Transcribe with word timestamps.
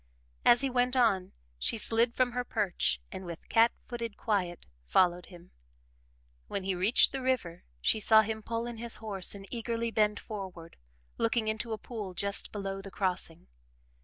As 0.43 0.61
he 0.61 0.69
went 0.71 0.95
on, 0.95 1.31
she 1.59 1.77
slid 1.77 2.15
from 2.15 2.31
her 2.31 2.43
perch 2.43 2.99
and 3.11 3.23
with 3.23 3.47
cat 3.49 3.71
footed 3.87 4.17
quiet 4.17 4.65
followed 4.83 5.27
him. 5.27 5.51
When 6.47 6.63
he 6.63 6.73
reached 6.73 7.11
the 7.11 7.21
river 7.21 7.65
she 7.81 7.99
saw 7.99 8.23
him 8.23 8.41
pull 8.41 8.65
in 8.65 8.77
his 8.77 8.95
horse 8.95 9.35
and 9.35 9.45
eagerly 9.51 9.91
bend 9.91 10.19
forward, 10.19 10.77
looking 11.19 11.47
into 11.47 11.71
a 11.71 11.77
pool 11.77 12.15
just 12.15 12.51
below 12.51 12.81
the 12.81 12.89
crossing. 12.89 13.45